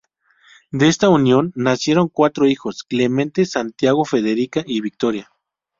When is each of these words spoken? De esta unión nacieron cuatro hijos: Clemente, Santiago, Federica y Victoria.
De 0.71 0.87
esta 0.87 1.09
unión 1.09 1.51
nacieron 1.55 2.09
cuatro 2.09 2.47
hijos: 2.47 2.83
Clemente, 2.83 3.45
Santiago, 3.45 4.03
Federica 4.03 4.63
y 4.65 4.81
Victoria. 4.81 5.29